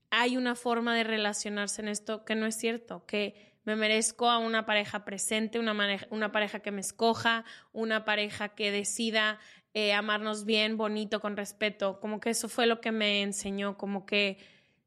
[0.09, 4.37] hay una forma de relacionarse en esto que no es cierto, que me merezco a
[4.37, 5.75] una pareja presente, una,
[6.09, 9.37] una pareja que me escoja, una pareja que decida
[9.73, 11.99] eh, amarnos bien, bonito, con respeto.
[11.99, 14.37] Como que eso fue lo que me enseñó, como que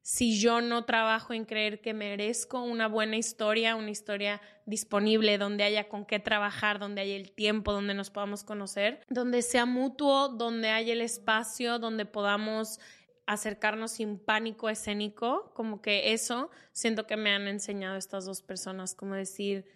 [0.03, 5.65] si yo no trabajo en creer que merezco una buena historia, una historia disponible, donde
[5.65, 10.29] haya con qué trabajar, donde haya el tiempo, donde nos podamos conocer, donde sea mutuo,
[10.29, 12.81] donde haya el espacio, donde podamos
[13.27, 18.95] acercarnos sin pánico escénico, como que eso siento que me han enseñado estas dos personas,
[18.95, 19.67] como decir,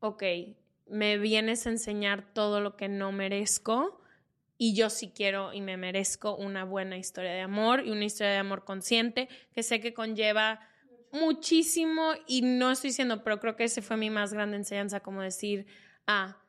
[0.00, 0.22] ok,
[0.86, 4.00] me vienes a enseñar todo lo que no merezco
[4.58, 8.32] y yo sí quiero y me merezco una buena historia de amor y una historia
[8.32, 10.60] de amor consciente que sé que conlleva
[11.12, 15.22] muchísimo y no estoy diciendo, pero creo que ese fue mi más grande enseñanza, como
[15.22, 15.66] decir,
[16.06, 16.42] ah,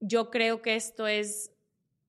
[0.00, 1.52] yo creo que esto es,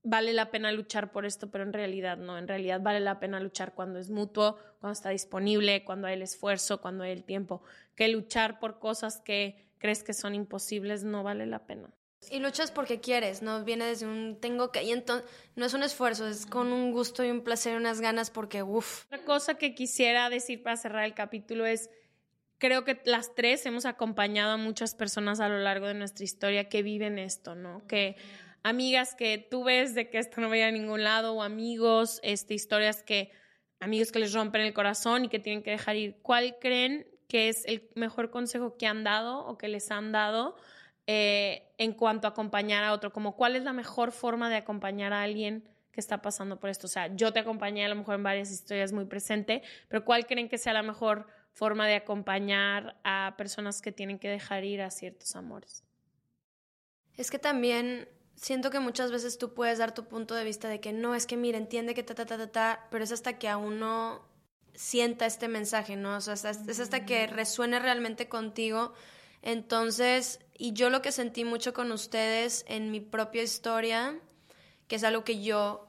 [0.04, 3.40] vale la pena luchar por esto, pero en realidad no, en realidad vale la pena
[3.40, 7.62] luchar cuando es mutuo, cuando está disponible, cuando hay el esfuerzo, cuando hay el tiempo,
[7.96, 11.94] que luchar por cosas que crees que son imposibles no vale la pena.
[12.30, 15.84] Y luchas porque quieres, no viene desde un tengo que, y entonces no es un
[15.84, 19.06] esfuerzo, es con un gusto y un placer, unas ganas porque, uff.
[19.06, 21.90] Otra cosa que quisiera decir para cerrar el capítulo es,
[22.60, 26.70] creo que las tres hemos acompañado a muchas personas a lo largo de nuestra historia
[26.70, 27.86] que viven esto, ¿no?
[27.88, 28.18] Que
[28.62, 32.54] amigas que tú ves de que esto no vaya a ningún lado o amigos, este,
[32.54, 33.32] historias que,
[33.80, 36.18] amigos que les rompen el corazón y que tienen que dejar ir.
[36.22, 40.56] ¿Cuál creen que es el mejor consejo que han dado o que les han dado
[41.08, 43.12] eh, en cuanto a acompañar a otro?
[43.12, 46.88] Como cuál es la mejor forma de acompañar a alguien que está pasando por esto.
[46.88, 50.26] O sea, yo te acompañé a lo mejor en varias historias muy presente, pero ¿cuál
[50.26, 54.82] creen que sea la mejor forma de acompañar a personas que tienen que dejar ir
[54.82, 55.84] a ciertos amores?
[57.18, 60.80] Es que también siento que muchas veces tú puedes dar tu punto de vista de
[60.80, 63.38] que no, es que mira, entiende que ta, ta, ta, ta, ta, pero es hasta
[63.38, 64.26] que a uno
[64.74, 66.16] sienta este mensaje, ¿no?
[66.16, 68.94] O sea, es hasta que resuene realmente contigo.
[69.42, 74.20] Entonces, y yo lo que sentí mucho con ustedes en mi propia historia,
[74.88, 75.88] que es algo que yo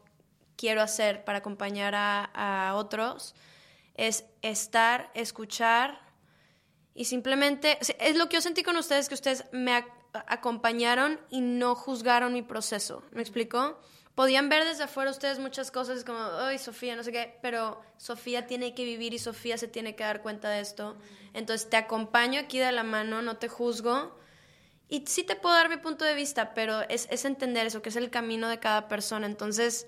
[0.57, 3.35] quiero hacer para acompañar a, otros,
[3.95, 6.01] es estar, escuchar
[6.95, 9.85] y simplemente, es lo que yo sentí con ustedes, que ustedes me
[10.27, 13.03] acompañaron y no juzgaron mi proceso.
[13.13, 13.81] ¿Me explicó?
[14.15, 18.47] Podían ver desde afuera ustedes muchas cosas como, ay, Sofía, no sé qué, pero Sofía
[18.47, 20.97] tiene que vivir y Sofía se tiene que dar cuenta de esto.
[21.33, 24.19] Entonces te acompaño aquí de la mano, no te juzgo.
[24.89, 27.89] Y sí te puedo dar mi punto de vista, pero es, es entender eso, que
[27.89, 29.27] es el camino de cada persona.
[29.27, 29.87] Entonces,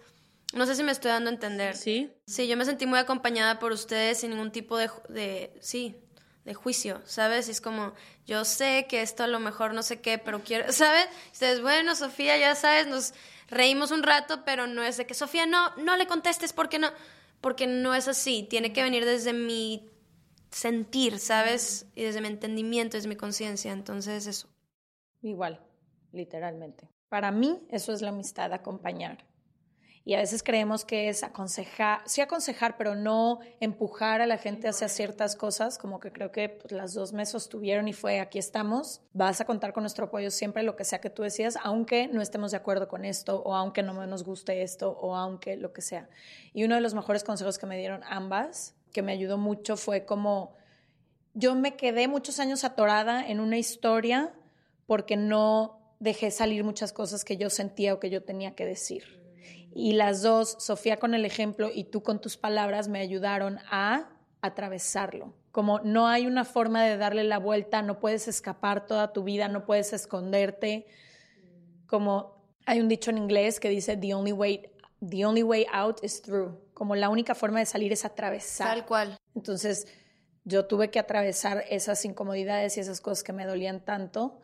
[0.55, 1.77] no sé si me estoy dando a entender.
[1.77, 2.11] Sí.
[2.27, 5.97] Sí, yo me sentí muy acompañada por ustedes sin ningún tipo de, de sí,
[6.45, 7.49] de juicio, ¿sabes?
[7.49, 7.95] Y es como,
[8.27, 11.07] yo sé que esto a lo mejor no sé qué, pero quiero, ¿sabes?
[11.33, 13.13] ustedes, bueno, Sofía, ya sabes, nos
[13.49, 16.89] reímos un rato, pero no es de que Sofía, no, no le contestes porque no,
[17.41, 19.91] porque no es así, tiene que venir desde mi
[20.51, 21.87] sentir, ¿sabes?
[21.95, 24.49] Y desde mi entendimiento, desde mi conciencia, entonces eso.
[25.23, 25.61] Igual,
[26.13, 26.89] literalmente.
[27.09, 29.25] Para mí eso es la amistad, acompañar
[30.07, 34.69] y a veces creemos que es aconsejar, sí aconsejar, pero no empujar a la gente
[34.69, 38.39] hacia ciertas cosas, como que creo que pues, las dos me sostuvieron y fue aquí
[38.39, 42.07] estamos, vas a contar con nuestro apoyo siempre, lo que sea que tú decías, aunque
[42.09, 45.73] no estemos de acuerdo con esto o aunque no nos guste esto o aunque lo
[45.73, 46.11] que sea.
[46.53, 50.05] Y uno de los mejores consejos que me dieron ambas, que me ayudó mucho, fue
[50.05, 50.55] como
[51.33, 54.35] yo me quedé muchos años atorada en una historia
[54.87, 59.24] porque no dejé salir muchas cosas que yo sentía o que yo tenía que decir.
[59.77, 64.09] Y las dos, Sofía con el ejemplo y tú con tus palabras, me ayudaron a
[64.41, 65.35] atravesarlo.
[65.51, 69.49] Como no hay una forma de darle la vuelta, no puedes escapar toda tu vida,
[69.49, 70.87] no puedes esconderte.
[71.89, 74.71] Como hay un dicho en inglés que dice, the only way,
[75.01, 76.57] the only way out is through.
[76.73, 78.69] Como la única forma de salir es atravesar.
[78.69, 79.19] Tal cual.
[79.35, 79.89] Entonces,
[80.45, 84.41] yo tuve que atravesar esas incomodidades y esas cosas que me dolían tanto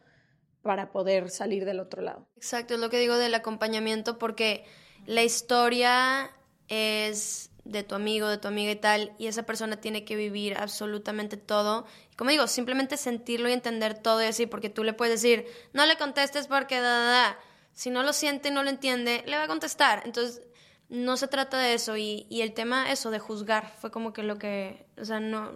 [0.63, 2.29] para poder salir del otro lado.
[2.37, 4.65] Exacto, es lo que digo del acompañamiento, porque
[5.07, 6.31] la historia
[6.69, 10.57] es de tu amigo, de tu amiga y tal, y esa persona tiene que vivir
[10.57, 11.87] absolutamente todo.
[12.17, 15.87] Como digo, simplemente sentirlo y entender todo y así, porque tú le puedes decir, no
[15.87, 17.39] le contestes porque da, da.
[17.73, 20.03] Si no lo siente y no lo entiende, le va a contestar.
[20.05, 20.43] Entonces,
[20.89, 21.97] no se trata de eso.
[21.97, 25.53] Y, y el tema, eso, de juzgar, fue como que lo que, o sea, no,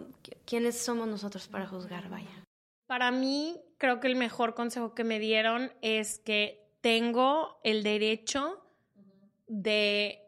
[0.46, 2.08] ¿quiénes somos nosotros para juzgar?
[2.08, 2.44] Vaya.
[2.86, 8.63] Para mí, creo que el mejor consejo que me dieron es que tengo el derecho
[9.46, 10.22] de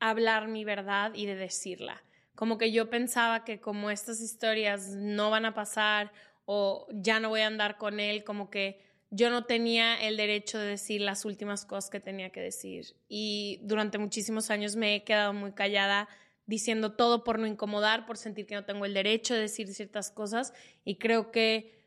[0.00, 2.02] hablar mi verdad y de decirla.
[2.34, 6.12] Como que yo pensaba que como estas historias no van a pasar
[6.46, 8.80] o ya no voy a andar con él, como que
[9.10, 12.96] yo no tenía el derecho de decir las últimas cosas que tenía que decir.
[13.08, 16.08] Y durante muchísimos años me he quedado muy callada
[16.46, 20.10] diciendo todo por no incomodar, por sentir que no tengo el derecho de decir ciertas
[20.10, 20.52] cosas.
[20.84, 21.83] Y creo que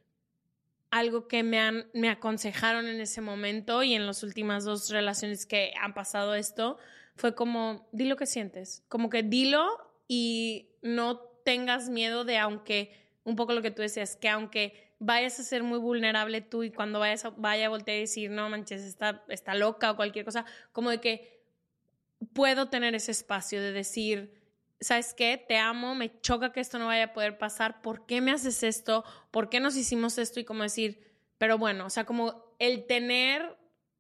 [0.92, 5.46] algo que me, han, me aconsejaron en ese momento y en las últimas dos relaciones
[5.46, 6.78] que han pasado esto,
[7.16, 9.68] fue como, di lo que sientes, como que dilo
[10.08, 15.40] y no tengas miedo de aunque, un poco lo que tú decías, que aunque vayas
[15.40, 18.50] a ser muy vulnerable tú y cuando vayas a, vaya a voltear y decir, no
[18.50, 21.42] manches, está, está loca o cualquier cosa, como de que
[22.34, 24.34] puedo tener ese espacio de decir,
[24.80, 25.44] ¿sabes qué?
[25.48, 28.64] Te amo, me choca que esto no vaya a poder pasar, ¿por qué me haces
[28.64, 29.04] esto?
[29.32, 30.40] ¿Por qué nos hicimos esto?
[30.40, 31.06] Y como decir,
[31.40, 33.56] Pero bueno, o sea, como el tener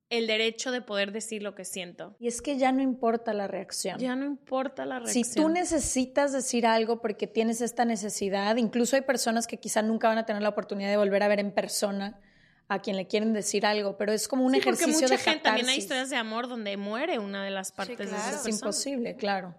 [0.10, 2.16] el derecho de poder decir lo que siento.
[2.18, 4.00] Y es que ya no importa la reacción.
[4.00, 5.24] Ya no importa la reacción.
[5.26, 10.08] Si tú necesitas decir algo porque tienes esta necesidad, incluso hay personas que quizá nunca
[10.08, 12.20] van a tener la oportunidad de volver a ver en persona
[12.70, 15.22] a quien le quieren decir algo, pero es como un Sí, ejercicio porque mucha de
[15.22, 15.84] gente también hay catarsis.
[15.84, 18.18] historias de amor donde muere una de las partes de claro.
[18.18, 18.56] esa Es persona.
[18.56, 19.56] imposible, claro.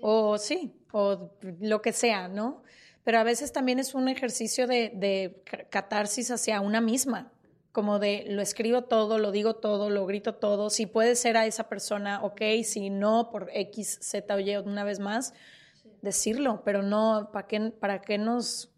[0.00, 1.30] O sí, o
[1.60, 2.62] lo que sea, ¿no?
[3.04, 7.32] Pero a veces también es un ejercicio de, de ca- catarsis hacia una misma,
[7.72, 10.70] como de lo escribo todo, lo digo todo, lo grito todo.
[10.70, 14.84] Si puede ser a esa persona, ok, si no, por X, Z o Y una
[14.84, 15.34] vez más,
[16.02, 18.72] decirlo, pero no, ¿para qué, ¿para qué nos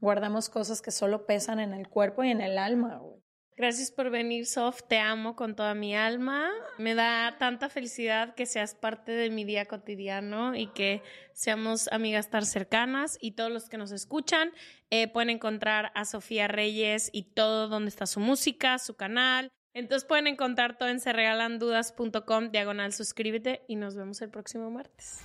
[0.00, 2.98] guardamos cosas que solo pesan en el cuerpo y en el alma?
[2.98, 3.17] güey?
[3.58, 4.82] Gracias por venir, Sof.
[4.84, 6.48] Te amo con toda mi alma.
[6.78, 11.02] Me da tanta felicidad que seas parte de mi día cotidiano y que
[11.32, 13.18] seamos amigas tan cercanas.
[13.20, 14.52] Y todos los que nos escuchan
[14.90, 19.50] eh, pueden encontrar a Sofía Reyes y todo donde está su música, su canal.
[19.74, 25.24] Entonces pueden encontrar todo en serregalandudas.com, diagonal suscríbete y nos vemos el próximo martes.